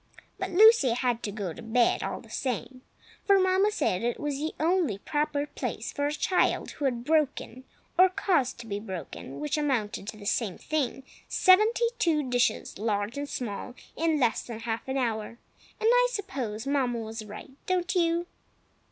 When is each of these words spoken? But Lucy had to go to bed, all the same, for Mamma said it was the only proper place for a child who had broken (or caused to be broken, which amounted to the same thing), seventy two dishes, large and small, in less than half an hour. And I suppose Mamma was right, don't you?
But 0.39 0.49
Lucy 0.49 0.93
had 0.93 1.21
to 1.21 1.31
go 1.31 1.53
to 1.53 1.61
bed, 1.61 2.01
all 2.01 2.21
the 2.21 2.29
same, 2.31 2.81
for 3.23 3.37
Mamma 3.39 3.69
said 3.69 4.01
it 4.01 4.19
was 4.19 4.39
the 4.39 4.55
only 4.59 4.97
proper 4.97 5.45
place 5.45 5.91
for 5.93 6.07
a 6.07 6.11
child 6.11 6.71
who 6.71 6.85
had 6.85 7.03
broken 7.03 7.65
(or 7.99 8.09
caused 8.09 8.57
to 8.61 8.65
be 8.65 8.79
broken, 8.79 9.39
which 9.39 9.59
amounted 9.59 10.07
to 10.07 10.17
the 10.17 10.25
same 10.25 10.57
thing), 10.57 11.03
seventy 11.29 11.85
two 11.99 12.27
dishes, 12.27 12.79
large 12.79 13.15
and 13.15 13.29
small, 13.29 13.75
in 13.95 14.19
less 14.19 14.41
than 14.41 14.61
half 14.61 14.87
an 14.87 14.97
hour. 14.97 15.37
And 15.79 15.87
I 15.91 16.07
suppose 16.11 16.65
Mamma 16.65 16.97
was 16.97 17.23
right, 17.23 17.51
don't 17.67 17.93
you? 17.93 18.25